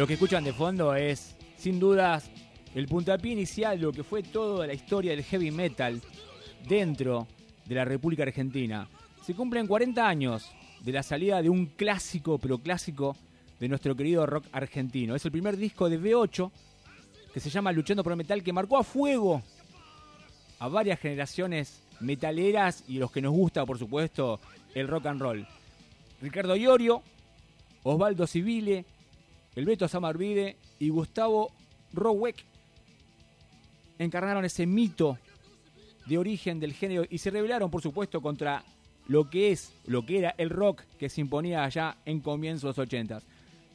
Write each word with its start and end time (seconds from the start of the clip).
Lo 0.00 0.06
que 0.06 0.14
escuchan 0.14 0.44
de 0.44 0.54
fondo 0.54 0.94
es, 0.94 1.36
sin 1.58 1.78
dudas, 1.78 2.30
el 2.74 2.88
puntapié 2.88 3.32
inicial 3.32 3.78
lo 3.78 3.92
que 3.92 4.02
fue 4.02 4.22
toda 4.22 4.66
la 4.66 4.72
historia 4.72 5.10
del 5.10 5.22
heavy 5.22 5.50
metal 5.50 6.00
dentro 6.66 7.28
de 7.66 7.74
la 7.74 7.84
República 7.84 8.22
Argentina. 8.22 8.88
Se 9.22 9.34
cumplen 9.34 9.66
40 9.66 10.08
años 10.08 10.50
de 10.80 10.92
la 10.92 11.02
salida 11.02 11.42
de 11.42 11.50
un 11.50 11.66
clásico, 11.66 12.38
pero 12.38 12.56
clásico, 12.56 13.14
de 13.58 13.68
nuestro 13.68 13.94
querido 13.94 14.24
rock 14.24 14.46
argentino. 14.52 15.14
Es 15.14 15.26
el 15.26 15.32
primer 15.32 15.58
disco 15.58 15.90
de 15.90 16.00
V8 16.00 16.50
que 17.34 17.40
se 17.40 17.50
llama 17.50 17.70
Luchando 17.70 18.02
por 18.02 18.14
el 18.14 18.16
Metal, 18.16 18.42
que 18.42 18.54
marcó 18.54 18.78
a 18.78 18.84
fuego 18.84 19.42
a 20.60 20.68
varias 20.68 20.98
generaciones 20.98 21.82
metaleras 22.00 22.84
y 22.88 22.96
los 22.96 23.12
que 23.12 23.20
nos 23.20 23.32
gusta, 23.32 23.66
por 23.66 23.78
supuesto, 23.78 24.40
el 24.74 24.88
rock 24.88 25.04
and 25.04 25.20
roll. 25.20 25.46
Ricardo 26.22 26.56
Iorio, 26.56 27.02
Osvaldo 27.82 28.26
Civile, 28.26 28.86
el 29.56 29.64
Beto 29.64 29.88
Samarvide 29.88 30.56
y 30.78 30.88
Gustavo 30.90 31.50
Rowek 31.92 32.44
encarnaron 33.98 34.44
ese 34.44 34.66
mito 34.66 35.18
de 36.06 36.18
origen 36.18 36.60
del 36.60 36.72
género 36.72 37.04
y 37.08 37.18
se 37.18 37.30
rebelaron, 37.30 37.70
por 37.70 37.82
supuesto, 37.82 38.20
contra 38.20 38.62
lo 39.08 39.28
que 39.28 39.50
es, 39.50 39.74
lo 39.86 40.06
que 40.06 40.18
era 40.18 40.34
el 40.38 40.50
rock 40.50 40.82
que 40.98 41.08
se 41.08 41.20
imponía 41.20 41.64
allá 41.64 41.96
en 42.04 42.20
comienzos 42.20 42.62
de 42.62 42.68
los 42.68 42.78
ochentas. 42.78 43.24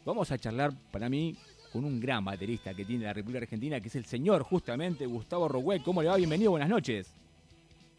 Vamos 0.06 0.32
a 0.32 0.38
charlar, 0.38 0.72
para 0.92 1.10
mí, 1.10 1.36
con 1.72 1.84
un 1.84 2.00
gran 2.00 2.24
baterista 2.24 2.74
que 2.74 2.86
tiene 2.86 3.06
la 3.06 3.14
República 3.14 3.40
Argentina, 3.44 3.80
que 3.82 3.90
es 3.90 3.96
el 3.96 4.06
señor, 4.06 4.44
justamente, 4.44 5.06
Gustavo 5.06 5.48
Rowek. 5.48 5.84
¿Cómo 5.84 6.02
le 6.02 6.10
va? 6.10 6.16
Bienvenido, 6.16 6.52
buenas 6.52 6.70
noches. 6.70 7.14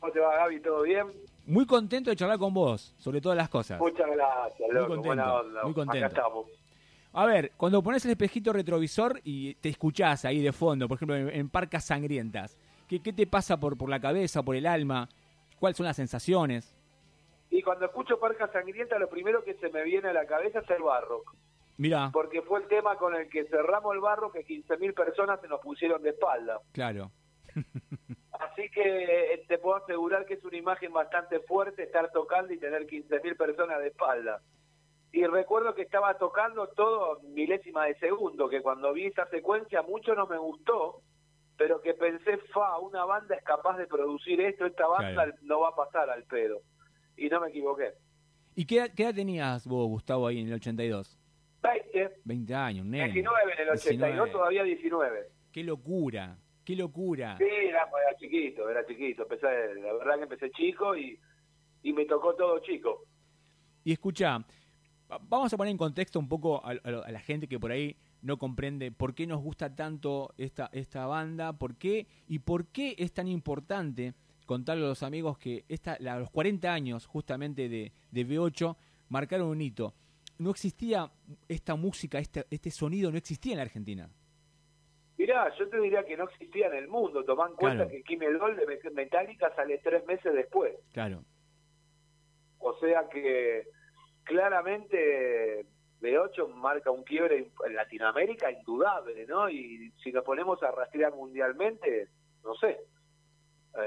¿Cómo 0.00 0.12
te 0.12 0.20
va, 0.20 0.36
Gaby? 0.36 0.60
¿Todo 0.60 0.82
bien? 0.82 1.06
Muy 1.46 1.66
contento 1.66 2.10
de 2.10 2.16
charlar 2.16 2.38
con 2.38 2.54
vos, 2.54 2.94
sobre 2.98 3.20
todas 3.20 3.36
las 3.36 3.48
cosas. 3.48 3.78
Muchas 3.78 4.06
gracias, 4.10 4.68
loco. 4.70 4.88
Muy 4.88 4.96
contento, 4.96 5.06
Buena 5.08 5.34
onda. 5.34 5.62
muy 5.64 5.74
contento. 5.74 6.06
Acá 6.06 6.16
estamos. 6.16 6.46
A 7.18 7.24
ver, 7.24 7.52
cuando 7.56 7.82
pones 7.82 8.04
el 8.04 8.10
espejito 8.10 8.52
retrovisor 8.52 9.20
y 9.24 9.54
te 9.54 9.70
escuchás 9.70 10.26
ahí 10.26 10.42
de 10.42 10.52
fondo, 10.52 10.86
por 10.86 10.96
ejemplo, 10.96 11.16
en, 11.16 11.30
en 11.30 11.48
Parcas 11.48 11.86
Sangrientas, 11.86 12.58
¿qué, 12.86 13.00
qué 13.00 13.10
te 13.14 13.26
pasa 13.26 13.56
por, 13.56 13.78
por 13.78 13.88
la 13.88 13.98
cabeza, 13.98 14.42
por 14.42 14.54
el 14.54 14.66
alma? 14.66 15.08
¿Cuáles 15.58 15.78
son 15.78 15.86
las 15.86 15.96
sensaciones? 15.96 16.76
Y 17.48 17.62
cuando 17.62 17.86
escucho 17.86 18.20
Parca 18.20 18.52
Sangrienta, 18.52 18.98
lo 18.98 19.08
primero 19.08 19.42
que 19.42 19.54
se 19.54 19.70
me 19.70 19.82
viene 19.84 20.08
a 20.08 20.12
la 20.12 20.26
cabeza 20.26 20.58
es 20.58 20.68
el 20.68 20.82
barro. 20.82 21.22
Mira, 21.78 22.10
Porque 22.12 22.42
fue 22.42 22.60
el 22.60 22.68
tema 22.68 22.96
con 22.96 23.14
el 23.14 23.30
que 23.30 23.44
cerramos 23.46 23.94
el 23.94 24.00
barro 24.00 24.30
que 24.30 24.44
15.000 24.46 24.92
personas 24.92 25.40
se 25.40 25.48
nos 25.48 25.60
pusieron 25.60 26.02
de 26.02 26.10
espalda. 26.10 26.60
claro. 26.72 27.10
Así 28.38 28.68
que 28.68 29.32
eh, 29.32 29.44
te 29.48 29.56
puedo 29.56 29.76
asegurar 29.76 30.26
que 30.26 30.34
es 30.34 30.44
una 30.44 30.58
imagen 30.58 30.92
bastante 30.92 31.40
fuerte 31.40 31.84
estar 31.84 32.10
tocando 32.12 32.52
y 32.52 32.58
tener 32.58 32.86
15.000 32.86 33.34
personas 33.38 33.78
de 33.78 33.86
espalda. 33.88 34.42
Y 35.16 35.24
recuerdo 35.24 35.74
que 35.74 35.80
estaba 35.80 36.18
tocando 36.18 36.66
todo 36.76 37.20
milésima 37.22 37.86
de 37.86 37.94
segundo, 37.98 38.50
que 38.50 38.60
cuando 38.60 38.92
vi 38.92 39.06
esa 39.06 39.26
secuencia 39.30 39.80
mucho 39.80 40.14
no 40.14 40.26
me 40.26 40.36
gustó, 40.36 41.00
pero 41.56 41.80
que 41.80 41.94
pensé, 41.94 42.36
fa, 42.52 42.78
una 42.78 43.06
banda 43.06 43.34
es 43.34 43.42
capaz 43.42 43.78
de 43.78 43.86
producir 43.86 44.38
esto, 44.42 44.66
esta 44.66 44.86
banda 44.86 45.24
Claro. 45.24 45.32
no 45.40 45.60
va 45.60 45.70
a 45.70 45.74
pasar 45.74 46.10
al 46.10 46.24
pedo. 46.24 46.60
Y 47.16 47.30
no 47.30 47.40
me 47.40 47.48
equivoqué. 47.48 47.92
¿Y 48.54 48.66
qué, 48.66 48.76
edad- 48.76 48.90
qué 48.94 49.04
edad 49.04 49.14
tenías 49.14 49.66
vos, 49.66 49.88
Gustavo, 49.88 50.26
ahí 50.26 50.38
en 50.40 50.48
el 50.48 50.52
82? 50.52 51.18
20, 51.62 52.16
20 52.22 52.54
años, 52.54 52.84
nene. 52.84 53.04
19 53.10 53.52
en 53.54 53.58
el 53.60 53.68
82, 53.70 53.98
19. 53.98 54.30
todavía 54.32 54.62
19. 54.64 55.28
Qué 55.50 55.64
locura, 55.64 56.36
qué 56.62 56.76
locura. 56.76 57.38
Sí, 57.38 57.44
era, 57.44 57.84
era 58.06 58.16
chiquito, 58.18 58.68
era 58.68 58.84
chiquito. 58.84 59.22
Empecé, 59.22 59.46
la 59.76 59.94
verdad 59.94 60.16
que 60.16 60.22
empecé 60.24 60.50
chico 60.50 60.94
y, 60.94 61.18
y 61.84 61.92
me 61.94 62.04
tocó 62.04 62.34
todo 62.34 62.58
chico. 62.58 63.04
Y 63.82 63.92
escucha, 63.92 64.44
vamos 65.22 65.52
a 65.52 65.56
poner 65.56 65.70
en 65.72 65.78
contexto 65.78 66.18
un 66.18 66.28
poco 66.28 66.64
a, 66.64 66.70
a- 66.72 67.04
a 67.06 67.10
la 67.12 67.20
gente 67.20 67.46
que 67.48 67.58
por 67.58 67.70
ahí 67.70 67.96
no 68.22 68.38
comprende 68.38 68.90
por 68.92 69.14
qué 69.14 69.26
nos 69.26 69.40
gusta 69.42 69.74
tanto 69.74 70.32
esta, 70.38 70.68
esta 70.72 71.06
banda, 71.06 71.52
por 71.52 71.76
qué 71.76 72.06
y 72.28 72.38
por 72.40 72.66
qué 72.66 72.94
es 72.98 73.12
tan 73.12 73.28
importante 73.28 74.14
contarle 74.46 74.84
a 74.84 74.88
los 74.88 75.02
amigos 75.02 75.38
que 75.38 75.64
esta, 75.68 75.96
la- 76.00 76.18
los 76.18 76.30
40 76.30 76.72
años 76.72 77.06
justamente 77.06 77.68
de, 77.68 77.92
de 78.10 78.26
V8 78.26 78.76
marcaron 79.08 79.48
un 79.48 79.60
hito. 79.60 79.94
No 80.38 80.50
existía 80.50 81.10
esta 81.48 81.76
música, 81.76 82.18
este, 82.18 82.44
este 82.50 82.70
sonido 82.70 83.10
no 83.10 83.16
existía 83.18 83.52
en 83.52 83.56
la 83.58 83.62
Argentina. 83.62 84.08
Mirá, 85.18 85.50
yo 85.58 85.66
te 85.70 85.80
diría 85.80 86.04
que 86.04 86.16
no 86.16 86.24
existía 86.24 86.66
en 86.66 86.74
el 86.74 86.88
mundo. 86.88 87.24
Tomá 87.24 87.46
en 87.48 87.54
cuenta 87.54 87.84
Claro. 87.86 87.90
que 87.90 88.02
Kimmel 88.02 88.38
Doll 88.38 88.54
de 88.56 88.66
Me- 88.66 88.90
Metallica 88.90 89.50
sale 89.56 89.78
tres 89.82 90.04
meses 90.06 90.34
después. 90.34 90.74
Claro. 90.92 91.24
O 92.58 92.78
sea 92.80 93.08
que 93.10 93.66
claramente 94.26 95.64
B8 96.00 96.48
marca 96.54 96.90
un 96.90 97.04
quiebre 97.04 97.50
en 97.66 97.74
Latinoamérica 97.74 98.50
indudable, 98.50 99.24
¿no? 99.26 99.48
Y 99.48 99.90
si 100.02 100.12
nos 100.12 100.24
ponemos 100.24 100.62
a 100.62 100.70
rastrear 100.70 101.14
mundialmente, 101.14 102.08
no 102.44 102.54
sé. 102.54 102.78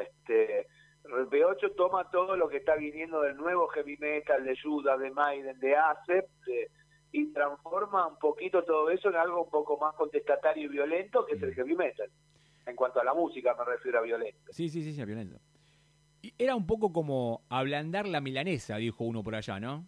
Este, 0.01 0.68
B8 1.03 1.75
toma 1.75 2.09
todo 2.09 2.36
lo 2.36 2.47
que 2.50 2.57
está 2.57 2.75
viniendo 2.75 3.21
del 3.21 3.36
nuevo 3.38 3.68
heavy 3.69 3.97
metal, 3.97 4.44
de 4.44 4.57
Judas, 4.62 5.00
de 5.00 5.12
Maiden, 5.12 5.59
de 5.59 5.75
Acep, 5.75 6.27
de- 6.45 6.69
y 7.12 7.33
transforma 7.33 8.07
un 8.07 8.19
poquito 8.19 8.63
todo 8.63 8.89
eso 8.92 9.09
en 9.09 9.15
algo 9.15 9.44
un 9.44 9.50
poco 9.50 9.77
más 9.77 9.95
contestatario 9.95 10.65
y 10.65 10.68
violento, 10.68 11.25
que 11.25 11.35
es 11.35 11.42
el 11.44 11.53
heavy 11.56 11.75
metal. 11.75 12.09
En 12.68 12.75
cuanto 12.75 13.00
a 13.00 13.03
la 13.03 13.15
música 13.15 13.56
me 13.57 13.65
refiero 13.65 13.97
a 14.00 14.01
violento. 14.03 14.51
Sí, 14.51 14.69
sí, 14.69 14.83
sí, 14.83 14.94
sí, 14.94 15.03
violento. 15.06 15.39
Y 16.21 16.33
era 16.38 16.56
un 16.56 16.68
poco 16.68 16.94
como 16.94 17.42
ablandar 17.50 18.07
la 18.07 18.21
milanesa, 18.21 18.75
dijo 18.77 19.06
uno 19.06 19.24
por 19.24 19.33
allá, 19.33 19.59
¿no? 19.59 19.88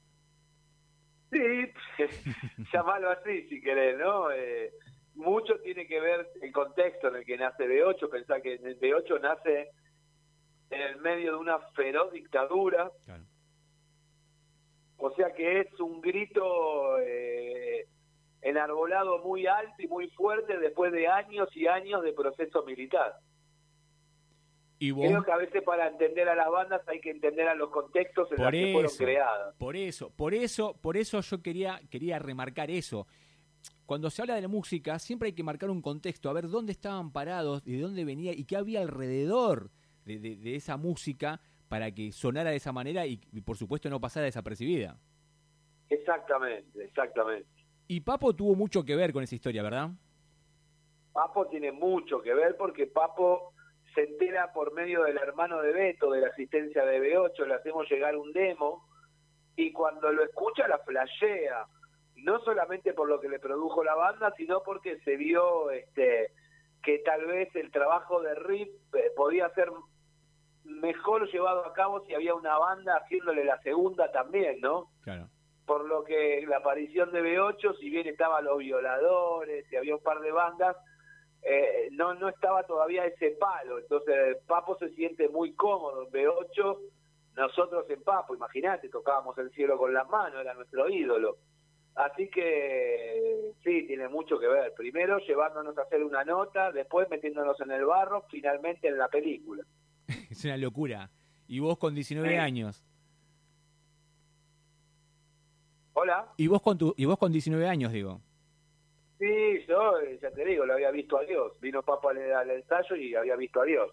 Sí, 1.31 1.71
llamarlo 2.73 3.09
así 3.11 3.47
si 3.47 3.61
querés, 3.61 3.97
¿no? 3.97 4.29
Eh, 4.31 4.71
mucho 5.15 5.59
tiene 5.61 5.87
que 5.87 5.99
ver 5.99 6.27
el 6.41 6.51
contexto 6.51 7.07
en 7.07 7.15
el 7.17 7.25
que 7.25 7.37
nace 7.37 7.65
B8, 7.67 8.09
pensar 8.09 8.41
que 8.41 8.53
el 8.55 8.79
B8 8.79 9.19
nace 9.21 9.69
en 10.69 10.81
el 10.81 10.97
medio 10.97 11.31
de 11.33 11.37
una 11.37 11.59
feroz 11.75 12.11
dictadura, 12.11 12.91
Claro. 13.05 13.23
o 14.97 15.11
sea 15.15 15.33
que 15.33 15.61
es 15.61 15.79
un 15.79 15.99
grito 16.01 16.97
eh, 16.99 17.85
enarbolado 18.41 19.19
muy 19.19 19.47
alto 19.47 19.75
y 19.79 19.87
muy 19.87 20.09
fuerte 20.11 20.57
después 20.59 20.91
de 20.91 21.07
años 21.07 21.49
y 21.55 21.67
años 21.67 22.03
de 22.03 22.13
proceso 22.13 22.63
militar. 22.63 23.15
Y 24.83 24.91
Creo 24.93 25.21
que 25.23 25.31
a 25.31 25.37
veces 25.37 25.61
para 25.61 25.87
entender 25.89 26.27
a 26.27 26.33
las 26.33 26.49
bandas 26.49 26.81
hay 26.87 26.99
que 27.01 27.11
entender 27.11 27.47
a 27.47 27.53
los 27.53 27.69
contextos 27.69 28.31
en 28.31 28.37
los 28.37 28.45
por 28.45 28.51
que 28.51 28.71
fueron 28.73 28.91
creadas. 28.97 29.55
por 29.57 29.75
eso, 29.75 30.09
por 30.09 30.33
eso, 30.33 30.73
por 30.81 30.97
eso 30.97 31.21
yo 31.21 31.39
quería, 31.43 31.79
quería 31.91 32.17
remarcar 32.17 32.71
eso. 32.71 33.05
Cuando 33.85 34.09
se 34.09 34.23
habla 34.23 34.33
de 34.33 34.41
la 34.41 34.47
música, 34.47 34.97
siempre 34.97 35.27
hay 35.27 35.33
que 35.33 35.43
marcar 35.43 35.69
un 35.69 35.83
contexto, 35.83 36.31
a 36.31 36.33
ver 36.33 36.47
dónde 36.49 36.71
estaban 36.71 37.11
parados, 37.11 37.63
de 37.63 37.79
dónde 37.79 38.03
venía 38.05 38.33
y 38.33 38.43
qué 38.45 38.57
había 38.57 38.81
alrededor 38.81 39.69
de, 40.05 40.17
de- 40.17 40.35
de 40.37 40.55
esa 40.55 40.77
música 40.77 41.39
para 41.69 41.91
que 41.91 42.11
sonara 42.11 42.49
de 42.49 42.55
esa 42.55 42.71
manera 42.71 43.05
y, 43.05 43.21
y, 43.31 43.41
por 43.41 43.57
supuesto 43.57 43.87
no 43.87 44.01
pasara 44.01 44.25
desapercibida. 44.25 44.97
Exactamente, 45.89 46.83
exactamente. 46.83 47.47
Y 47.87 47.99
Papo 47.99 48.33
tuvo 48.35 48.55
mucho 48.55 48.83
que 48.83 48.95
ver 48.95 49.13
con 49.13 49.21
esa 49.23 49.35
historia, 49.35 49.61
¿verdad? 49.61 49.91
Papo 51.13 51.45
tiene 51.47 51.71
mucho 51.71 52.19
que 52.21 52.33
ver 52.33 52.55
porque 52.57 52.87
Papo 52.87 53.53
se 53.93 54.03
entera 54.03 54.51
por 54.53 54.73
medio 54.73 55.03
del 55.03 55.17
hermano 55.17 55.61
de 55.61 55.73
Beto 55.73 56.11
de 56.11 56.21
la 56.21 56.27
asistencia 56.27 56.85
de 56.85 56.99
B8, 57.01 57.45
le 57.45 57.55
hacemos 57.55 57.89
llegar 57.89 58.15
un 58.15 58.31
demo 58.31 58.87
y 59.55 59.71
cuando 59.71 60.11
lo 60.11 60.23
escucha 60.23 60.67
la 60.67 60.79
flashea, 60.79 61.65
no 62.15 62.39
solamente 62.39 62.93
por 62.93 63.09
lo 63.09 63.19
que 63.19 63.29
le 63.29 63.39
produjo 63.39 63.83
la 63.83 63.95
banda, 63.95 64.33
sino 64.37 64.61
porque 64.63 64.99
se 64.99 65.15
vio 65.17 65.71
este 65.71 66.31
que 66.83 66.99
tal 66.99 67.25
vez 67.25 67.55
el 67.55 67.71
trabajo 67.71 68.21
de 68.21 68.33
Rip 68.33 68.69
eh, 68.95 69.11
podía 69.15 69.49
ser 69.49 69.69
mejor 70.63 71.29
llevado 71.31 71.65
a 71.65 71.73
cabo 71.73 72.03
si 72.05 72.13
había 72.13 72.33
una 72.33 72.57
banda 72.57 72.97
haciéndole 72.97 73.45
la 73.45 73.61
segunda 73.61 74.11
también, 74.11 74.59
¿no? 74.61 74.89
Claro. 75.03 75.27
por 75.65 75.85
lo 75.85 76.03
que 76.03 76.43
la 76.47 76.57
aparición 76.57 77.11
de 77.11 77.21
B8, 77.21 77.77
si 77.79 77.89
bien 77.89 78.07
estaban 78.07 78.43
los 78.43 78.57
violadores 78.57 79.71
y 79.71 79.75
había 79.75 79.95
un 79.95 80.03
par 80.03 80.19
de 80.19 80.31
bandas, 80.31 80.75
eh, 81.43 81.89
no 81.91 82.13
no 82.15 82.29
estaba 82.29 82.63
todavía 82.63 83.05
ese 83.05 83.31
palo. 83.31 83.79
Entonces 83.79 84.37
Papo 84.47 84.77
se 84.77 84.89
siente 84.89 85.27
muy 85.29 85.53
cómodo 85.53 86.03
en 86.07 86.11
B8, 86.11 86.77
nosotros 87.35 87.85
en 87.89 88.03
Papo, 88.03 88.35
imagínate, 88.35 88.89
tocábamos 88.89 89.37
el 89.37 89.49
cielo 89.51 89.77
con 89.77 89.93
las 89.93 90.07
manos, 90.09 90.41
era 90.41 90.53
nuestro 90.53 90.89
ídolo. 90.89 91.37
Así 91.95 92.29
que 92.29 93.51
sí, 93.63 93.85
tiene 93.85 94.07
mucho 94.07 94.39
que 94.39 94.47
ver. 94.47 94.73
Primero 94.75 95.17
llevándonos 95.19 95.77
a 95.77 95.81
hacer 95.81 96.03
una 96.03 96.23
nota, 96.23 96.71
después 96.71 97.09
metiéndonos 97.09 97.59
en 97.59 97.71
el 97.71 97.85
barro, 97.85 98.23
finalmente 98.29 98.87
en 98.87 98.97
la 98.97 99.07
película. 99.09 99.63
Es 100.29 100.45
una 100.45 100.55
locura. 100.57 101.09
Y 101.47 101.59
vos 101.59 101.77
con 101.77 101.93
19 101.93 102.29
Sí. 102.29 102.35
años. 102.35 102.83
Hola. 105.93 106.31
Y 106.37 106.47
vos 106.47 106.61
con 106.61 106.77
tu, 106.77 106.93
y 106.97 107.05
vos 107.05 107.17
con 107.17 107.31
19 107.31 107.67
años, 107.67 107.91
digo. 107.91 108.21
Sí, 109.21 109.63
yo 109.67 109.99
eh, 109.99 110.17
ya 110.19 110.31
te 110.31 110.43
digo, 110.43 110.65
lo 110.65 110.73
había 110.73 110.89
visto 110.89 111.15
a 111.15 111.23
Dios. 111.23 111.51
Vino 111.61 111.83
Papo 111.83 112.09
al, 112.09 112.17
al 112.33 112.49
ensayo 112.49 112.95
y 112.95 113.13
había 113.13 113.35
visto 113.35 113.61
a 113.61 113.65
Dios. 113.65 113.91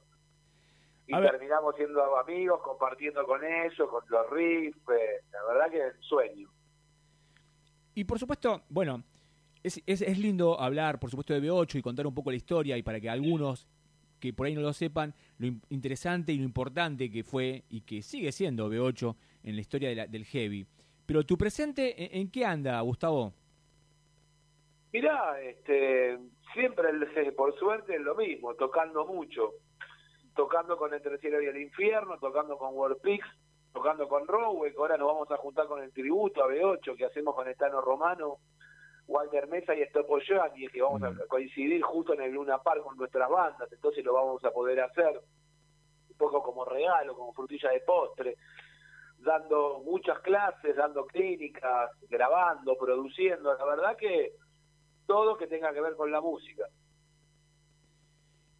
Y 1.06 1.14
A 1.14 1.20
terminamos 1.20 1.76
siendo 1.76 2.16
amigos, 2.16 2.62
compartiendo 2.62 3.26
con 3.26 3.44
ellos, 3.44 3.90
con 3.90 4.02
los 4.08 4.30
riffs. 4.30 4.78
eh, 4.88 5.20
la 5.30 5.44
verdad 5.44 5.70
que 5.70 5.86
es 5.86 5.94
un 5.96 6.02
sueño. 6.02 6.48
Y 7.94 8.04
por 8.04 8.18
supuesto, 8.18 8.62
bueno, 8.70 9.04
es, 9.62 9.82
es, 9.84 10.00
es, 10.00 10.18
lindo 10.18 10.58
hablar, 10.58 10.98
por 10.98 11.10
supuesto, 11.10 11.34
de 11.34 11.42
B8 11.42 11.78
y 11.78 11.82
contar 11.82 12.06
un 12.06 12.14
poco 12.14 12.30
la 12.30 12.36
historia 12.38 12.78
y 12.78 12.82
para 12.82 12.98
que 12.98 13.10
algunos 13.10 13.68
que 14.20 14.32
por 14.32 14.46
ahí 14.46 14.54
no 14.54 14.62
lo 14.62 14.72
sepan, 14.72 15.14
lo 15.36 15.48
interesante 15.68 16.32
y 16.32 16.38
lo 16.38 16.44
importante 16.44 17.10
que 17.10 17.22
fue 17.22 17.64
y 17.68 17.82
que 17.82 18.00
sigue 18.00 18.32
siendo 18.32 18.70
B8 18.70 19.14
en 19.42 19.56
la 19.56 19.60
historia 19.60 19.90
de 19.90 19.94
la, 19.94 20.06
del 20.06 20.24
heavy. 20.24 20.66
Pero 21.04 21.22
tu 21.26 21.36
presente, 21.36 22.18
¿en, 22.18 22.30
qué 22.30 22.46
anda, 22.46 22.80
Gustavo? 22.80 23.34
Mirá, 24.92 25.40
este, 25.40 26.18
siempre, 26.54 26.88
por 27.36 27.54
suerte, 27.58 27.96
es 27.96 28.00
lo 28.00 28.14
mismo, 28.14 28.54
tocando 28.54 29.04
mucho. 29.06 29.52
Tocando 30.34 30.76
con 30.76 30.94
Entre 30.94 31.12
el 31.12 31.20
Cielo 31.20 31.42
y 31.42 31.46
el 31.46 31.60
Infierno, 31.60 32.18
tocando 32.18 32.56
con 32.56 32.74
Warpix, 32.74 33.26
tocando 33.72 34.08
con 34.08 34.26
Rowe, 34.26 34.70
que 34.70 34.78
ahora 34.78 34.96
nos 34.96 35.08
vamos 35.08 35.30
a 35.30 35.36
juntar 35.36 35.66
con 35.66 35.82
el 35.82 35.92
tributo 35.92 36.42
a 36.42 36.48
B8 36.48 36.96
que 36.96 37.04
hacemos 37.04 37.34
con 37.34 37.48
Estano 37.48 37.80
Romano 37.80 38.38
Walter 39.08 39.48
Mesa 39.48 39.74
y 39.74 39.80
Estopo 39.80 40.18
y 40.54 40.68
que 40.68 40.82
vamos 40.82 41.02
a 41.02 41.26
coincidir 41.26 41.82
justo 41.82 42.12
en 42.12 42.20
el 42.20 42.32
Luna 42.32 42.58
Park 42.58 42.82
con 42.82 42.96
nuestras 42.96 43.28
bandas, 43.28 43.72
entonces 43.72 44.04
lo 44.04 44.12
vamos 44.12 44.44
a 44.44 44.50
poder 44.50 44.80
hacer. 44.80 45.20
Un 46.10 46.16
poco 46.16 46.42
como 46.42 46.64
regalo, 46.64 47.14
como 47.14 47.32
frutilla 47.32 47.70
de 47.70 47.80
postre, 47.80 48.36
dando 49.18 49.80
muchas 49.80 50.18
clases, 50.20 50.76
dando 50.76 51.06
clínicas, 51.06 51.90
grabando, 52.08 52.76
produciendo, 52.76 53.54
la 53.54 53.64
verdad 53.64 53.96
que 53.96 54.32
todo 55.08 55.36
que 55.36 55.48
tenga 55.48 55.72
que 55.72 55.80
ver 55.80 55.96
con 55.96 56.12
la 56.12 56.20
música. 56.20 56.64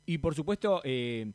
Y 0.07 0.19
por 0.19 0.35
supuesto, 0.35 0.81
eh, 0.83 1.31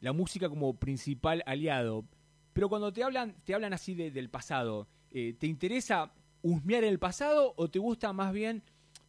la 0.00 0.12
música 0.12 0.48
como 0.48 0.74
principal 0.74 1.42
aliado. 1.44 2.04
Pero 2.52 2.68
cuando 2.68 2.92
te 2.92 3.02
hablan, 3.02 3.34
te 3.44 3.54
hablan 3.54 3.72
así 3.72 3.94
del 3.94 4.30
pasado, 4.30 4.86
eh, 5.10 5.34
¿te 5.38 5.46
interesa 5.46 6.12
husmear 6.42 6.84
el 6.84 6.98
pasado 6.98 7.54
o 7.56 7.68
te 7.68 7.78
gusta 7.78 8.12
más 8.12 8.32
bien, 8.32 8.62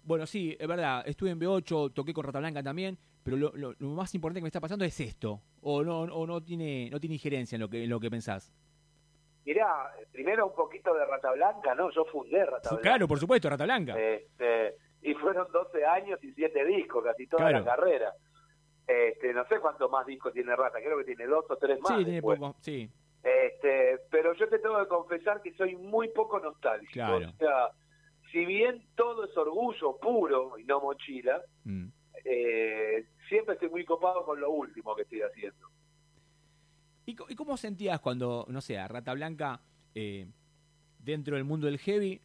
bueno, 0.03 0.25
sí, 0.25 0.55
es 0.59 0.67
verdad, 0.67 1.03
estuve 1.05 1.29
en 1.29 1.39
B8, 1.39 1.93
toqué 1.93 2.13
con 2.13 2.25
Rata 2.25 2.39
Blanca 2.39 2.63
también, 2.63 2.97
pero 3.23 3.37
lo, 3.37 3.53
lo, 3.55 3.89
más 3.89 4.13
importante 4.15 4.39
que 4.39 4.43
me 4.43 4.49
está 4.49 4.59
pasando 4.59 4.85
es 4.85 4.99
esto, 4.99 5.41
o 5.61 5.83
no, 5.83 6.01
o 6.01 6.27
no 6.27 6.41
tiene, 6.41 6.89
no 6.89 6.99
tiene 6.99 7.15
injerencia 7.15 7.55
en 7.55 7.61
lo 7.61 7.69
que, 7.69 7.83
en 7.83 7.89
lo 7.89 7.99
que 7.99 8.09
pensás. 8.09 8.51
Mirá, 9.45 9.91
primero 10.11 10.47
un 10.47 10.55
poquito 10.55 10.93
de 10.93 11.05
Rata 11.05 11.31
Blanca, 11.31 11.75
¿no? 11.75 11.91
Yo 11.91 12.05
fundé 12.05 12.45
Rata 12.45 12.69
Blanca. 12.69 12.81
Claro, 12.81 13.07
por 13.07 13.19
supuesto, 13.19 13.49
Rata 13.49 13.65
Blanca. 13.65 13.99
Este, 13.99 14.75
y 15.01 15.13
fueron 15.15 15.51
12 15.51 15.85
años 15.85 16.23
y 16.23 16.31
7 16.33 16.65
discos, 16.65 17.03
casi 17.03 17.27
toda 17.27 17.51
la 17.51 17.63
carrera. 17.63 18.13
Este, 18.87 19.33
no 19.33 19.45
sé 19.47 19.59
cuántos 19.59 19.89
más 19.89 20.05
discos 20.05 20.33
tiene 20.33 20.55
Rata, 20.55 20.79
creo 20.79 20.97
que 20.97 21.05
tiene 21.05 21.25
dos 21.25 21.45
o 21.49 21.57
tres 21.57 21.79
más. 21.79 21.97
Sí, 21.97 22.05
tiene 22.05 22.21
poco, 22.21 22.55
sí. 22.59 22.89
Este, 23.23 23.99
pero 24.11 24.33
yo 24.33 24.49
te 24.49 24.59
tengo 24.59 24.79
que 24.79 24.87
confesar 24.87 25.41
que 25.41 25.53
soy 25.53 25.75
muy 25.75 26.09
poco 26.09 26.39
nostálgico. 26.39 27.15
O 27.15 27.37
sea, 27.37 27.69
si 28.31 28.45
bien 28.45 28.83
todo 28.95 29.23
es 29.23 29.37
orgullo 29.37 29.97
puro 29.97 30.57
y 30.57 30.65
no 30.65 30.81
mochila, 30.81 31.41
mm. 31.63 31.87
eh, 32.25 33.05
siempre 33.29 33.53
estoy 33.53 33.69
muy 33.69 33.85
copado 33.85 34.25
con 34.25 34.41
lo 34.41 34.51
último 34.51 34.93
que 34.95 35.03
estoy 35.03 35.21
haciendo. 35.21 35.67
¿Y, 37.05 37.15
cómo 37.15 37.57
sentías 37.57 37.99
cuando, 37.99 38.45
no 38.49 38.61
sé, 38.61 38.77
a 38.77 38.87
Rata 38.87 39.13
Blanca, 39.13 39.59
eh, 39.93 40.27
dentro 40.99 41.35
del 41.35 41.43
mundo 41.43 41.67
del 41.67 41.77
heavy, 41.79 42.21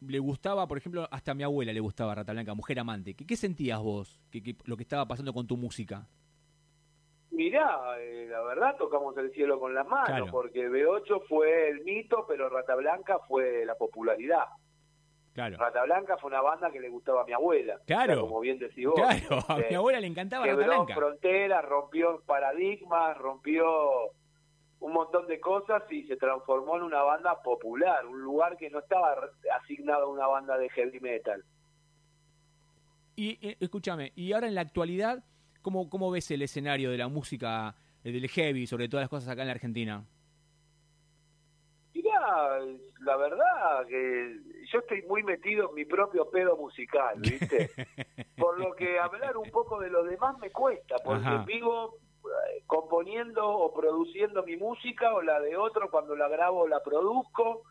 le 0.00 0.18
gustaba, 0.18 0.66
por 0.66 0.78
ejemplo, 0.78 1.08
hasta 1.10 1.32
a 1.32 1.34
mi 1.34 1.42
abuela 1.42 1.72
le 1.72 1.80
gustaba 1.80 2.14
Rata 2.14 2.32
Blanca, 2.32 2.54
mujer 2.54 2.78
amante? 2.78 3.14
¿Qué, 3.14 3.26
qué 3.26 3.36
sentías 3.36 3.80
vos, 3.80 4.20
que, 4.30 4.56
lo 4.64 4.76
que 4.76 4.82
estaba 4.82 5.06
pasando 5.06 5.32
con 5.32 5.46
tu 5.46 5.56
música? 5.56 6.06
Mirá, 7.30 8.00
eh, 8.00 8.26
la 8.30 8.40
verdad 8.42 8.76
tocamos 8.76 9.16
el 9.18 9.30
cielo 9.32 9.60
con 9.60 9.74
las 9.74 9.86
manos, 9.86 10.30
porque 10.30 10.68
B8 10.68 11.22
fue 11.28 11.68
el 11.68 11.84
mito, 11.84 12.24
pero 12.26 12.48
Rata 12.48 12.74
Blanca 12.74 13.18
fue 13.28 13.64
la 13.64 13.76
popularidad. 13.76 14.44
Claro. 15.38 15.56
Rata 15.56 15.84
Blanca 15.84 16.16
fue 16.16 16.30
una 16.30 16.40
banda 16.40 16.68
que 16.72 16.80
le 16.80 16.88
gustaba 16.88 17.22
a 17.22 17.24
mi 17.24 17.32
abuela. 17.32 17.78
Claro. 17.86 18.22
como 18.22 18.40
bien 18.40 18.58
decís 18.58 18.86
vos. 18.86 18.96
Claro, 18.96 19.44
a 19.46 19.54
mi 19.54 19.62
este, 19.62 19.76
abuela 19.76 20.00
le 20.00 20.08
encantaba 20.08 20.44
Rata 20.44 20.66
Blanca. 20.66 20.94
fronteras, 20.96 21.64
rompió 21.64 22.20
paradigmas, 22.26 23.16
rompió 23.16 23.64
un 24.80 24.92
montón 24.92 25.28
de 25.28 25.38
cosas 25.38 25.84
y 25.92 26.02
se 26.08 26.16
transformó 26.16 26.76
en 26.76 26.82
una 26.82 27.02
banda 27.02 27.40
popular, 27.40 28.04
un 28.04 28.20
lugar 28.20 28.56
que 28.56 28.68
no 28.68 28.80
estaba 28.80 29.14
asignado 29.60 30.06
a 30.06 30.08
una 30.08 30.26
banda 30.26 30.58
de 30.58 30.68
heavy 30.70 30.98
metal. 30.98 31.44
Y 33.14 33.38
eh, 33.40 33.56
escúchame, 33.60 34.12
y 34.16 34.32
ahora 34.32 34.48
en 34.48 34.56
la 34.56 34.62
actualidad 34.62 35.22
¿Cómo, 35.62 35.90
¿Cómo 35.90 36.10
ves 36.10 36.30
el 36.30 36.42
escenario 36.42 36.90
de 36.90 36.98
la 36.98 37.08
música, 37.08 37.74
eh, 38.02 38.12
del 38.12 38.28
heavy, 38.28 38.66
sobre 38.66 38.88
todas 38.88 39.02
las 39.02 39.10
cosas 39.10 39.28
acá 39.28 39.42
en 39.42 39.48
la 39.48 39.54
Argentina? 39.54 40.04
La 43.00 43.16
verdad 43.16 43.86
que 43.86 44.38
yo 44.70 44.78
estoy 44.80 45.02
muy 45.02 45.22
metido 45.22 45.68
en 45.68 45.74
mi 45.74 45.84
propio 45.84 46.30
pedo 46.30 46.56
musical, 46.56 47.18
¿viste? 47.18 47.70
Por 48.36 48.58
lo 48.58 48.74
que 48.74 48.98
hablar 48.98 49.36
un 49.36 49.50
poco 49.50 49.78
de 49.80 49.90
lo 49.90 50.04
demás 50.04 50.38
me 50.38 50.50
cuesta, 50.50 50.96
porque 51.04 51.28
vivo 51.46 51.96
eh, 52.24 52.62
componiendo 52.66 53.48
o 53.48 53.72
produciendo 53.72 54.42
mi 54.44 54.56
música 54.56 55.14
o 55.14 55.22
la 55.22 55.40
de 55.40 55.56
otro 55.56 55.90
cuando 55.90 56.14
la 56.14 56.28
grabo 56.28 56.60
o 56.60 56.68
la 56.68 56.82
produzco 56.82 57.62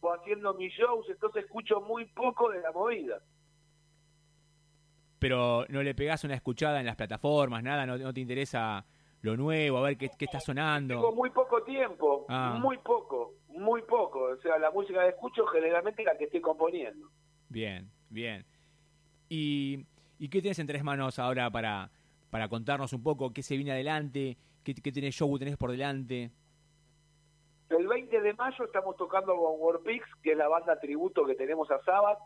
o 0.00 0.12
haciendo 0.12 0.54
mis 0.54 0.72
shows, 0.72 1.08
entonces 1.08 1.44
escucho 1.44 1.80
muy 1.80 2.04
poco 2.06 2.50
de 2.50 2.60
la 2.60 2.72
movida 2.72 3.20
pero 5.24 5.64
no 5.70 5.82
le 5.82 5.94
pegás 5.94 6.22
una 6.24 6.34
escuchada 6.34 6.80
en 6.80 6.84
las 6.84 6.96
plataformas, 6.96 7.62
nada, 7.62 7.86
no, 7.86 8.12
te 8.12 8.20
interesa 8.20 8.84
lo 9.22 9.38
nuevo, 9.38 9.78
a 9.78 9.80
ver 9.80 9.96
qué, 9.96 10.10
está 10.18 10.38
sonando. 10.38 10.96
Tengo 10.96 11.14
muy 11.14 11.30
poco 11.30 11.62
tiempo, 11.62 12.26
ah. 12.28 12.58
muy 12.60 12.76
poco, 12.76 13.32
muy 13.54 13.82
poco. 13.82 14.24
O 14.24 14.36
sea, 14.38 14.58
la 14.58 14.70
música 14.70 15.02
que 15.02 15.10
escucho 15.10 15.46
generalmente 15.46 16.02
es 16.02 16.06
la 16.06 16.16
que 16.16 16.24
estoy 16.24 16.40
componiendo. 16.40 17.08
Bien, 17.48 17.90
bien. 18.10 18.44
¿Y, 19.28 19.86
y 20.18 20.28
qué 20.28 20.40
tienes 20.40 20.58
en 20.58 20.66
tres 20.66 20.84
manos 20.84 21.18
ahora 21.18 21.50
para, 21.50 21.90
para 22.30 22.48
contarnos 22.48 22.92
un 22.92 23.02
poco 23.02 23.32
qué 23.32 23.42
se 23.42 23.56
viene 23.56 23.72
adelante, 23.72 24.36
qué, 24.62 24.74
qué 24.74 24.92
tenés 24.92 25.14
show, 25.14 25.38
tenés 25.38 25.56
por 25.56 25.70
delante? 25.70 26.30
El 27.70 27.86
20 27.86 28.20
de 28.20 28.34
mayo 28.34 28.64
estamos 28.64 28.96
tocando 28.96 29.34
con 29.34 29.54
Warpix, 29.58 30.04
que 30.22 30.32
es 30.32 30.36
la 30.36 30.48
banda 30.48 30.78
tributo 30.78 31.24
que 31.24 31.34
tenemos 31.34 31.70
a 31.70 31.82
Sabbath 31.82 32.18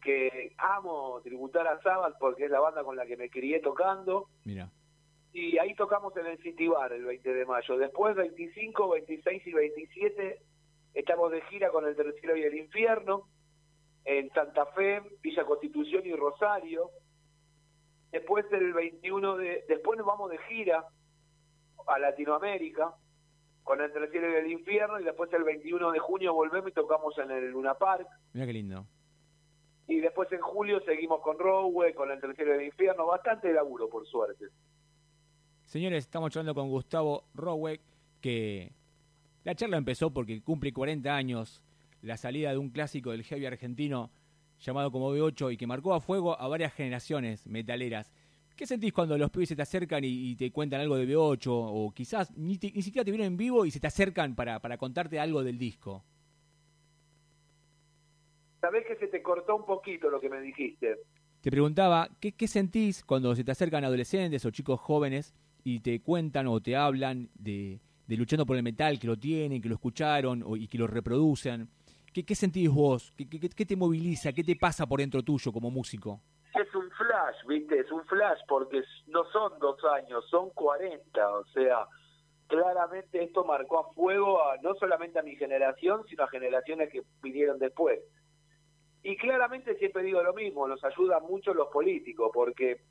que 0.00 0.54
amo 0.56 1.20
tributar 1.22 1.66
a 1.66 1.80
Sabbath 1.82 2.16
porque 2.18 2.46
es 2.46 2.50
la 2.50 2.60
banda 2.60 2.82
con 2.82 2.96
la 2.96 3.06
que 3.06 3.16
me 3.16 3.30
crié 3.30 3.60
tocando. 3.60 4.28
Mira. 4.44 4.70
Y 5.32 5.58
ahí 5.58 5.74
tocamos 5.74 6.16
en 6.16 6.26
el 6.26 6.38
City 6.38 6.66
Bar 6.66 6.92
el 6.92 7.04
20 7.04 7.34
de 7.34 7.46
mayo. 7.46 7.78
Después, 7.78 8.16
25, 8.16 8.88
26 8.88 9.46
y 9.46 9.52
27, 9.52 10.42
estamos 10.94 11.30
de 11.30 11.40
gira 11.42 11.70
con 11.70 11.86
el 11.86 11.94
Tercero 11.94 12.36
y 12.36 12.42
el 12.42 12.54
Infierno 12.54 13.28
en 14.04 14.30
Santa 14.30 14.66
Fe, 14.66 15.02
Villa 15.22 15.44
Constitución 15.44 16.02
y 16.04 16.14
Rosario. 16.14 16.90
Después 18.10 18.44
el 18.50 18.72
21 18.72 19.36
de... 19.36 19.64
Después 19.68 19.98
nos 19.98 20.06
vamos 20.06 20.30
de 20.30 20.38
gira 20.48 20.84
a 21.86 21.98
Latinoamérica 21.98 22.92
con 23.62 23.80
el 23.80 23.92
Tercero 23.92 24.30
y 24.30 24.34
el 24.34 24.50
Infierno 24.50 24.98
y 24.98 25.04
después 25.04 25.32
el 25.32 25.44
21 25.44 25.92
de 25.92 25.98
junio 26.00 26.34
volvemos 26.34 26.70
y 26.70 26.74
tocamos 26.74 27.16
en 27.18 27.30
el 27.30 27.50
Luna 27.50 27.74
Park. 27.74 28.08
Mira 28.32 28.46
qué 28.46 28.52
lindo. 28.52 28.84
Y 29.90 29.98
después 29.98 30.30
en 30.30 30.40
julio 30.40 30.80
seguimos 30.82 31.20
con 31.20 31.36
Rowe, 31.36 31.92
con 31.94 32.12
el 32.12 32.20
tercero 32.20 32.52
del 32.52 32.62
infierno, 32.62 33.06
bastante 33.06 33.52
laburo 33.52 33.88
por 33.88 34.06
suerte. 34.06 34.46
Señores, 35.70 36.02
estamos 36.02 36.36
hablando 36.36 36.52
con 36.52 36.68
Gustavo 36.68 37.26
Rowe, 37.32 37.78
que 38.20 38.72
la 39.44 39.54
charla 39.54 39.76
empezó 39.76 40.10
porque 40.10 40.42
cumple 40.42 40.72
40 40.72 41.14
años 41.14 41.62
la 42.02 42.16
salida 42.16 42.50
de 42.50 42.58
un 42.58 42.70
clásico 42.70 43.12
del 43.12 43.22
heavy 43.22 43.46
argentino 43.46 44.10
llamado 44.58 44.90
como 44.90 45.14
B8 45.14 45.52
y 45.52 45.56
que 45.56 45.68
marcó 45.68 45.94
a 45.94 46.00
fuego 46.00 46.36
a 46.40 46.48
varias 46.48 46.74
generaciones 46.74 47.46
metaleras. 47.46 48.12
¿Qué 48.56 48.66
sentís 48.66 48.92
cuando 48.92 49.16
los 49.16 49.30
pibes 49.30 49.50
se 49.50 49.54
te 49.54 49.62
acercan 49.62 50.02
y, 50.02 50.34
te 50.34 50.50
cuentan 50.50 50.80
algo 50.80 50.96
de 50.96 51.06
B8 51.06 51.46
o 51.48 51.92
quizás 51.94 52.36
ni, 52.36 52.58
ni 52.60 52.82
siquiera 52.82 53.04
te 53.04 53.12
vieron 53.12 53.28
en 53.28 53.36
vivo 53.36 53.64
y 53.64 53.70
se 53.70 53.78
te 53.78 53.86
acercan 53.86 54.34
para, 54.34 54.58
para 54.58 54.76
contarte 54.76 55.20
algo 55.20 55.44
del 55.44 55.56
disco? 55.56 56.02
Sabés 58.60 58.84
que 58.88 58.96
se 58.96 59.06
te 59.06 59.22
cortó 59.22 59.54
un 59.54 59.66
poquito 59.66 60.10
lo 60.10 60.20
que 60.20 60.30
me 60.30 60.40
dijiste. 60.40 60.96
Te 61.40 61.48
preguntaba, 61.48 62.08
¿qué, 62.18 62.32
qué 62.32 62.48
sentís 62.48 63.04
cuando 63.04 63.36
se 63.36 63.44
te 63.44 63.52
acercan 63.52 63.84
adolescentes 63.84 64.44
o 64.44 64.50
chicos 64.50 64.80
jóvenes 64.80 65.32
y 65.64 65.80
te 65.80 66.00
cuentan 66.00 66.46
o 66.46 66.60
te 66.60 66.76
hablan 66.76 67.28
de, 67.34 67.80
de 68.06 68.16
luchando 68.16 68.44
por 68.46 68.56
el 68.56 68.62
metal, 68.62 68.98
que 68.98 69.06
lo 69.06 69.16
tienen, 69.16 69.62
que 69.62 69.68
lo 69.68 69.74
escucharon 69.74 70.44
y 70.56 70.66
que 70.68 70.78
lo 70.78 70.86
reproducen? 70.86 71.68
¿Qué, 72.12 72.24
qué 72.24 72.34
sentís 72.34 72.68
vos? 72.68 73.12
¿Qué, 73.16 73.28
¿Qué, 73.28 73.48
qué, 73.48 73.66
te 73.66 73.76
moviliza? 73.76 74.32
¿Qué 74.32 74.42
te 74.42 74.56
pasa 74.56 74.86
por 74.86 74.98
dentro 74.98 75.22
tuyo 75.22 75.52
como 75.52 75.70
músico? 75.70 76.20
Es 76.54 76.74
un 76.74 76.90
flash, 76.90 77.46
¿viste? 77.46 77.78
Es 77.78 77.90
un 77.92 78.04
flash 78.06 78.40
porque 78.48 78.82
no 79.06 79.24
son 79.30 79.58
dos 79.60 79.78
años, 79.84 80.28
son 80.28 80.50
cuarenta. 80.50 81.30
O 81.30 81.44
sea, 81.46 81.86
claramente 82.48 83.22
esto 83.22 83.44
marcó 83.44 83.78
a 83.78 83.92
fuego 83.94 84.42
a, 84.42 84.56
no 84.56 84.74
solamente 84.74 85.20
a 85.20 85.22
mi 85.22 85.36
generación, 85.36 86.04
sino 86.08 86.24
a 86.24 86.28
generaciones 86.28 86.90
que 86.90 87.02
vinieron 87.22 87.60
después. 87.60 88.00
Y 89.02 89.16
claramente 89.16 89.76
siempre 89.76 90.02
digo 90.02 90.22
lo 90.22 90.34
mismo, 90.34 90.66
nos 90.66 90.82
ayudan 90.84 91.22
mucho 91.22 91.54
los 91.54 91.68
políticos, 91.68 92.30
porque 92.34 92.82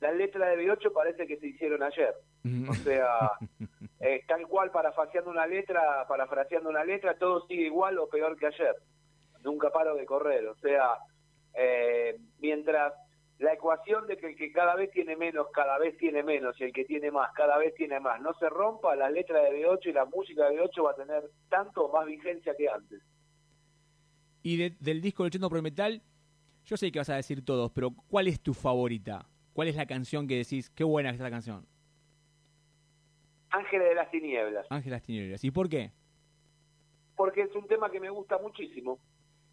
las 0.00 0.14
letras 0.14 0.50
de 0.50 0.64
B8 0.64 0.92
parece 0.92 1.26
que 1.26 1.36
se 1.38 1.48
hicieron 1.48 1.82
ayer. 1.82 2.14
O 2.68 2.74
sea, 2.74 3.32
tal 4.28 4.46
cual 4.46 4.70
parafraseando 4.70 5.30
una 5.30 5.46
letra, 5.46 6.06
parafraseando 6.08 6.70
una 6.70 6.84
letra, 6.84 7.18
todo 7.18 7.46
sigue 7.46 7.66
igual 7.66 7.98
o 7.98 8.08
peor 8.08 8.36
que 8.36 8.46
ayer. 8.46 8.76
nunca 9.42 9.70
paro 9.70 9.94
de 9.94 10.06
correr. 10.06 10.46
O 10.46 10.56
sea, 10.56 10.98
eh, 11.54 12.16
mientras 12.38 12.92
la 13.38 13.52
ecuación 13.52 14.06
de 14.06 14.16
que 14.16 14.28
el 14.28 14.36
que 14.36 14.52
cada 14.52 14.74
vez 14.74 14.90
tiene 14.90 15.16
menos, 15.16 15.46
cada 15.52 15.78
vez 15.78 15.96
tiene 15.96 16.22
menos, 16.22 16.60
y 16.60 16.64
el 16.64 16.72
que 16.72 16.84
tiene 16.84 17.10
más, 17.10 17.32
cada 17.34 17.56
vez 17.58 17.74
tiene 17.74 18.00
más, 18.00 18.20
no 18.20 18.34
se 18.34 18.48
rompa, 18.48 18.96
la 18.96 19.10
letra 19.10 19.40
de 19.42 19.50
B8 19.50 19.86
y 19.86 19.92
la 19.92 20.04
música 20.06 20.48
de 20.48 20.60
B8 20.60 20.84
va 20.84 20.90
a 20.90 20.96
tener 20.96 21.30
tanto 21.48 21.86
o 21.86 21.92
más 21.92 22.06
vigencia 22.06 22.54
que 22.56 22.68
antes. 22.68 23.00
Y 24.42 24.70
del 24.70 25.00
disco 25.00 25.24
Luchando 25.24 25.48
por 25.48 25.62
Metal, 25.62 26.02
yo 26.64 26.76
sé 26.76 26.90
que 26.90 26.98
vas 26.98 27.10
a 27.10 27.16
decir 27.16 27.44
todos, 27.44 27.70
pero 27.70 27.90
¿cuál 28.08 28.28
es 28.28 28.40
tu 28.40 28.54
favorita? 28.54 29.26
¿Cuál 29.58 29.66
es 29.66 29.74
la 29.74 29.86
canción 29.86 30.28
que 30.28 30.36
decís, 30.36 30.70
qué 30.70 30.84
buena 30.84 31.08
es 31.08 31.16
esta 31.16 31.30
canción? 31.30 31.66
Ángeles 33.50 33.88
de 33.88 33.94
las 33.96 34.08
Tinieblas. 34.08 34.66
Ángeles 34.70 34.84
de 34.84 34.90
las 34.92 35.02
Tinieblas. 35.02 35.42
¿Y 35.42 35.50
por 35.50 35.68
qué? 35.68 35.90
Porque 37.16 37.42
es 37.42 37.52
un 37.56 37.66
tema 37.66 37.90
que 37.90 37.98
me 37.98 38.08
gusta 38.08 38.38
muchísimo. 38.38 39.00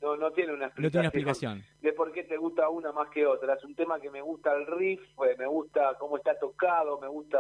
No, 0.03 0.15
no 0.15 0.31
tiene 0.31 0.53
una 0.53 0.67
explicación, 0.67 0.83
no 0.83 0.91
tiene 0.91 1.00
una 1.00 1.07
explicación 1.07 1.63
de 1.81 1.93
por 1.93 2.12
qué 2.12 2.24
te 2.24 2.38
gusta 2.38 2.69
una 2.69 2.91
más 2.91 3.09
que 3.09 3.25
otra. 3.25 3.55
Es 3.55 3.63
un 3.63 3.74
tema 3.74 4.00
que 4.00 4.12
me 4.12 4.21
gusta 4.21 4.53
el 4.53 4.67
riff, 4.67 5.01
eh, 5.01 5.35
me 5.39 5.47
gusta 5.47 5.95
cómo 5.97 6.17
está 6.17 6.38
tocado, 6.38 7.00
me 7.00 7.07
gusta 7.07 7.39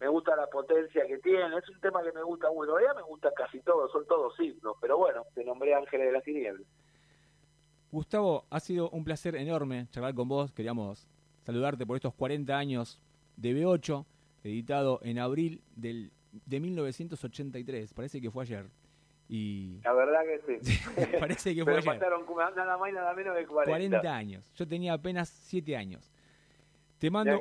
me 0.00 0.08
gusta 0.08 0.34
la 0.36 0.46
potencia 0.46 1.06
que 1.06 1.18
tiene. 1.18 1.54
Es 1.54 1.68
un 1.68 1.80
tema 1.80 2.02
que 2.02 2.12
me 2.12 2.22
gusta 2.22 2.48
bueno, 2.48 2.80
ya 2.80 2.94
me 2.94 3.02
gusta 3.02 3.30
casi 3.36 3.60
todo, 3.60 3.90
son 3.90 4.06
todos 4.06 4.40
himnos. 4.40 4.74
Pero 4.80 4.96
bueno, 4.96 5.22
te 5.34 5.44
nombré 5.44 5.74
Ángeles 5.74 6.06
de 6.06 6.12
las 6.12 6.24
Tinieblas. 6.24 6.66
Gustavo, 7.92 8.46
ha 8.48 8.58
sido 8.58 8.88
un 8.88 9.04
placer 9.04 9.36
enorme 9.36 9.86
charlar 9.90 10.14
con 10.14 10.28
vos. 10.28 10.50
Queríamos 10.50 11.06
saludarte 11.48 11.86
por 11.86 11.96
estos 11.96 12.12
40 12.12 12.58
años 12.58 13.00
de 13.38 13.54
B8, 13.54 14.04
editado 14.44 15.00
en 15.02 15.18
abril 15.18 15.62
del, 15.76 16.12
de 16.44 16.60
1983. 16.60 17.94
Parece 17.94 18.20
que 18.20 18.30
fue 18.30 18.42
ayer. 18.42 18.66
Y... 19.30 19.80
La 19.82 19.94
verdad 19.94 20.20
que 20.26 20.62
sí. 20.62 20.78
parece 21.18 21.54
que 21.54 21.64
fue 21.64 21.78
ayer. 21.78 21.84
pasaron 21.86 22.26
nada 22.54 22.76
más 22.76 22.90
y 22.90 22.92
nada 22.92 23.14
menos 23.14 23.34
de 23.34 23.46
40. 23.46 23.70
40 23.70 24.14
años. 24.14 24.52
Yo 24.56 24.68
tenía 24.68 24.92
apenas 24.92 25.30
7 25.30 25.74
años. 25.74 26.12
Te 26.98 27.10
mando, 27.10 27.40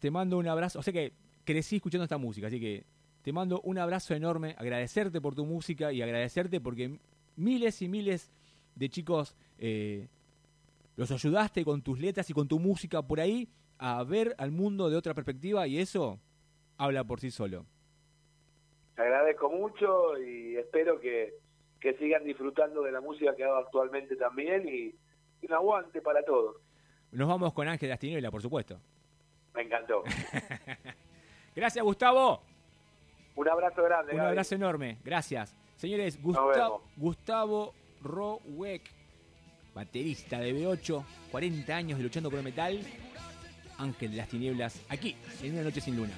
te, 0.00 0.10
mando 0.10 0.38
un 0.38 0.48
abrazo. 0.48 0.80
O 0.80 0.82
sea 0.82 0.92
que 0.92 1.12
crecí 1.44 1.76
escuchando 1.76 2.02
esta 2.02 2.18
música, 2.18 2.48
así 2.48 2.58
que 2.58 2.86
te 3.22 3.32
mando 3.32 3.60
un 3.60 3.78
abrazo 3.78 4.14
enorme, 4.14 4.56
agradecerte 4.58 5.20
por 5.20 5.36
tu 5.36 5.46
música 5.46 5.92
y 5.92 6.02
agradecerte 6.02 6.60
porque 6.60 6.98
miles 7.36 7.82
y 7.82 7.88
miles 7.88 8.32
de 8.74 8.88
chicos 8.88 9.36
eh, 9.58 10.08
los 10.96 11.10
ayudaste 11.10 11.64
con 11.64 11.82
tus 11.82 12.00
letras 12.00 12.28
y 12.30 12.32
con 12.32 12.48
tu 12.48 12.58
música 12.58 13.02
por 13.02 13.20
ahí 13.20 13.48
a 13.78 14.02
ver 14.02 14.34
al 14.38 14.50
mundo 14.50 14.88
de 14.88 14.96
otra 14.96 15.14
perspectiva 15.14 15.66
y 15.66 15.78
eso 15.78 16.18
habla 16.78 17.04
por 17.04 17.20
sí 17.20 17.30
solo. 17.30 17.66
Te 18.94 19.02
agradezco 19.02 19.50
mucho 19.50 20.18
y 20.18 20.56
espero 20.56 20.98
que, 20.98 21.34
sigan 22.00 22.24
disfrutando 22.24 22.82
de 22.82 22.90
la 22.90 23.00
música 23.00 23.36
que 23.36 23.44
hago 23.44 23.58
actualmente 23.58 24.16
también 24.16 24.68
y, 24.68 24.92
un 25.46 25.52
aguante 25.52 26.02
para 26.02 26.24
todos. 26.24 26.56
Nos 27.12 27.28
vamos 27.28 27.52
con 27.52 27.68
Ángel 27.68 27.92
Astinela, 27.92 28.32
por 28.32 28.42
supuesto. 28.42 28.80
Me 29.54 29.62
encantó. 29.62 30.02
Gracias, 31.54 31.84
Gustavo. 31.84 32.42
Un 33.36 33.48
abrazo 33.48 33.84
grande. 33.84 34.14
Un 34.14 34.20
abrazo 34.20 34.56
enorme. 34.56 34.98
Gracias. 35.04 35.56
Señores, 35.76 36.20
Gustavo, 36.20 36.82
Gustavo 36.96 37.74
Roweck 38.02 38.95
baterista 39.76 40.40
de 40.40 40.54
B8, 40.54 41.04
40 41.30 41.76
años 41.76 41.98
de 41.98 42.04
luchando 42.04 42.30
por 42.30 42.38
el 42.38 42.44
metal, 42.44 42.80
Ángel 43.76 44.10
de 44.10 44.16
las 44.16 44.28
Tinieblas, 44.28 44.80
aquí, 44.88 45.14
en 45.42 45.52
Una 45.52 45.64
Noche 45.64 45.82
Sin 45.82 45.96
Luna. 45.96 46.14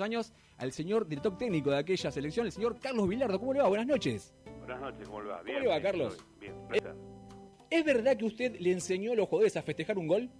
Años 0.00 0.32
al 0.58 0.72
señor 0.72 1.06
director 1.06 1.36
técnico 1.36 1.70
de 1.70 1.78
aquella 1.78 2.10
selección, 2.10 2.46
el 2.46 2.52
señor 2.52 2.78
Carlos 2.80 3.08
Vilardo. 3.08 3.38
¿Cómo 3.38 3.52
le 3.52 3.60
va? 3.60 3.68
Buenas 3.68 3.86
noches. 3.86 4.34
Buenas 4.58 4.80
noches, 4.80 5.06
¿cómo 5.08 5.22
le 5.22 5.28
va? 5.28 5.38
¿Cómo 5.38 5.58
le 5.58 5.68
va, 5.68 5.80
Carlos? 5.80 6.26
Bien, 6.40 6.54
¿Es 7.68 7.84
verdad 7.84 8.16
que 8.16 8.24
usted 8.24 8.56
le 8.60 8.72
enseñó 8.72 9.12
a 9.12 9.16
los 9.16 9.28
jugadores 9.28 9.56
a 9.56 9.62
festejar 9.62 9.98
un 9.98 10.06
gol? 10.06 10.30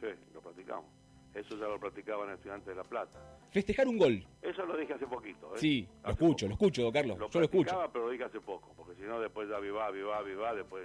Sí, 0.00 0.06
lo 0.32 0.40
practicamos. 0.40 0.86
Eso 1.34 1.56
ya 1.58 1.66
lo 1.66 1.78
practicaban 1.78 2.30
estudiantes 2.30 2.68
de 2.68 2.74
La 2.76 2.82
Plata. 2.84 3.18
¿Festejar 3.50 3.86
un 3.88 3.98
gol? 3.98 4.24
Eso 4.40 4.64
lo 4.64 4.76
dije 4.76 4.94
hace 4.94 5.06
poquito. 5.06 5.54
¿eh? 5.54 5.58
Sí, 5.58 5.88
lo 6.04 6.10
escucho, 6.10 6.46
lo 6.46 6.52
escucho, 6.52 6.90
Carlos. 6.92 7.18
Lo 7.18 7.28
Yo 7.28 7.40
lo 7.40 7.44
escucho. 7.44 7.90
pero 7.92 8.06
lo 8.06 8.10
dije 8.10 8.24
hace 8.24 8.40
poco, 8.40 8.72
porque 8.76 8.94
si 8.94 9.02
no 9.02 9.20
después 9.20 9.48
ya 9.48 9.58
viva, 9.58 9.90
viva, 9.90 10.22
viva, 10.22 10.54
después 10.54 10.84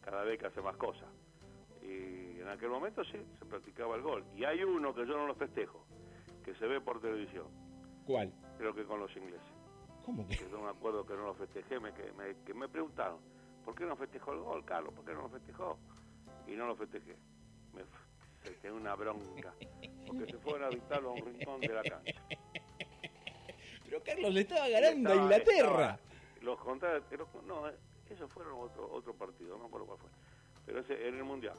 cada 0.00 0.22
vez 0.24 0.38
que 0.38 0.46
hace 0.46 0.60
más 0.62 0.76
cosas. 0.76 1.08
Y 1.82 2.40
en 2.40 2.48
aquel 2.48 2.70
momento 2.70 3.04
sí, 3.04 3.18
se 3.38 3.44
practicaba 3.44 3.96
el 3.96 4.02
gol. 4.02 4.24
Y 4.36 4.44
hay 4.44 4.62
uno 4.62 4.94
que 4.94 5.06
yo 5.06 5.16
no 5.16 5.26
lo 5.26 5.34
festejo, 5.34 5.84
que 6.44 6.54
se 6.54 6.66
ve 6.66 6.80
por 6.80 7.00
televisión. 7.00 7.46
¿Cuál? 8.06 8.32
Creo 8.58 8.74
que 8.74 8.84
con 8.84 9.00
los 9.00 9.14
ingleses. 9.16 9.40
¿Cómo 10.04 10.26
que? 10.26 10.36
que 10.36 10.44
no 10.46 10.62
me 10.62 10.70
acuerdo 10.70 11.06
que 11.06 11.14
no 11.14 11.24
lo 11.24 11.34
festejé, 11.34 11.80
me, 11.80 11.92
que, 11.94 12.12
me, 12.12 12.36
que 12.44 12.52
me 12.52 12.68
preguntaron, 12.68 13.18
¿por 13.64 13.74
qué 13.74 13.84
no 13.84 13.96
festejó 13.96 14.32
el 14.32 14.40
gol, 14.40 14.64
Carlos? 14.64 14.92
¿Por 14.94 15.04
qué 15.04 15.14
no 15.14 15.22
lo 15.22 15.28
festejó? 15.30 15.78
Y 16.46 16.52
no 16.52 16.66
lo 16.66 16.76
festejé. 16.76 17.16
Me 17.72 17.82
se 18.60 18.70
una 18.70 18.94
bronca, 18.94 19.54
porque 20.06 20.26
se 20.26 20.38
fueron 20.38 20.64
a 20.64 20.68
visitarlo 20.68 21.10
a 21.10 21.12
un 21.12 21.24
rincón 21.24 21.60
de 21.60 21.68
la 21.68 21.82
cancha. 21.82 22.22
Pero 23.84 24.02
Carlos 24.02 24.34
le 24.34 24.40
estaba 24.42 24.68
ganando 24.68 25.12
a 25.12 25.16
Inglaterra. 25.16 25.98
los 26.42 26.58
contrarios, 26.60 27.04
no, 27.46 27.66
esos 28.10 28.30
fueron 28.30 28.54
otro, 28.58 28.90
otro 28.92 29.14
partido, 29.14 29.56
no 29.56 29.68
por 29.68 29.86
cuál 29.86 29.98
fue. 29.98 30.10
Pero 30.66 30.80
ese 30.80 31.08
en 31.08 31.16
el 31.16 31.24
Mundial. 31.24 31.56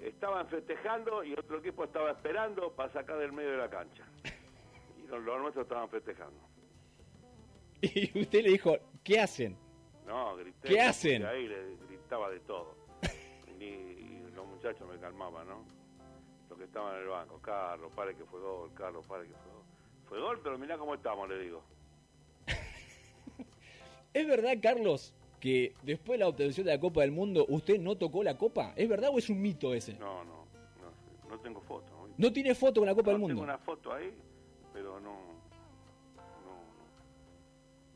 Estaban 0.00 0.46
festejando 0.48 1.22
y 1.22 1.34
otro 1.34 1.58
equipo 1.58 1.84
estaba 1.84 2.10
esperando 2.10 2.72
para 2.72 2.92
sacar 2.92 3.18
del 3.18 3.32
medio 3.32 3.52
de 3.52 3.58
la 3.58 3.70
cancha 3.70 4.04
los 5.18 5.40
nuestros 5.40 5.64
estaban 5.64 5.88
festejando. 5.88 6.40
Y 7.82 8.20
usted 8.20 8.42
le 8.42 8.50
dijo, 8.50 8.76
¿qué 9.02 9.20
hacen? 9.20 9.56
No, 10.06 10.36
grité. 10.36 10.68
¿Qué 10.68 10.80
hacen? 10.82 11.22
puse 11.22 11.34
Ahí 11.34 11.48
le 11.48 11.76
gritaba 11.88 12.28
de 12.28 12.40
todo. 12.40 12.76
y, 13.58 13.64
y 13.64 14.30
los 14.34 14.46
muchachos 14.46 14.86
me 14.86 14.98
calmaban, 14.98 15.48
¿no? 15.48 15.64
Los 16.50 16.58
que 16.58 16.64
estaban 16.64 16.96
en 16.96 17.02
el 17.02 17.08
banco. 17.08 17.40
Carlos, 17.40 17.90
pare 17.94 18.14
que 18.14 18.24
fue 18.24 18.38
gol, 18.40 18.70
Carlos, 18.74 19.06
pare 19.06 19.26
que 19.26 19.32
fue 19.32 19.52
gol. 19.52 19.64
Fue 20.04 20.20
gol, 20.20 20.40
pero 20.42 20.58
mirá 20.58 20.76
cómo 20.76 20.94
estamos, 20.94 21.26
le 21.28 21.38
digo. 21.38 21.62
¿Es 24.12 24.26
verdad, 24.26 24.52
Carlos, 24.62 25.14
que 25.40 25.74
después 25.82 26.18
de 26.18 26.24
la 26.24 26.28
obtención 26.28 26.66
de 26.66 26.72
la 26.74 26.80
Copa 26.80 27.00
del 27.00 27.10
Mundo 27.12 27.46
usted 27.48 27.80
no 27.80 27.96
tocó 27.96 28.22
la 28.22 28.36
Copa? 28.36 28.72
¿Es 28.76 28.88
verdad 28.88 29.10
o 29.12 29.18
es 29.18 29.28
un 29.30 29.40
mito 29.40 29.74
ese? 29.74 29.94
No, 29.94 30.22
no, 30.24 30.44
no, 30.80 31.30
no 31.30 31.40
tengo 31.40 31.60
foto. 31.60 31.90
¿no? 31.90 32.14
No 32.16 32.32
tiene 32.32 32.54
foto 32.54 32.80
con 32.80 32.86
la 32.86 32.94
Copa 32.94 33.10
No, 33.10 33.12
del 33.12 33.20
Mundo. 33.20 33.34
Tengo 33.34 33.44
una 33.44 33.58
foto 33.58 33.92
ahí, 33.92 34.14
pero 34.72 35.00
no, 35.00 35.16
no, 36.16 36.22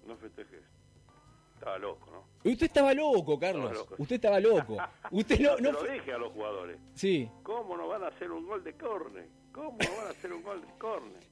no, 0.06 0.08
no 0.08 0.16
festejé. 0.16 0.60
Estaba 1.54 1.78
loco, 1.78 2.10
¿no? 2.10 2.50
Usted 2.50 2.66
estaba 2.66 2.92
loco, 2.94 3.38
Carlos. 3.38 3.70
Estaba 3.70 3.80
loco. 3.82 3.96
Usted 4.02 4.16
estaba 4.16 4.40
loco. 4.40 4.76
Usted 5.10 5.40
no, 5.40 5.56
no 5.60 5.72
lo 5.72 5.82
dije 5.84 6.12
a 6.12 6.18
los 6.18 6.32
jugadores. 6.32 6.78
Sí. 6.94 7.30
¿Cómo 7.42 7.76
no 7.76 7.88
van 7.88 8.04
a 8.04 8.08
hacer 8.08 8.30
un 8.30 8.46
gol 8.46 8.64
de 8.64 8.74
córner? 8.74 9.28
¿Cómo 9.52 9.78
no 9.78 9.96
van 9.96 10.06
a 10.08 10.10
hacer 10.10 10.32
un 10.32 10.42
gol 10.42 10.60
de 10.60 10.68
córner? 10.78 11.22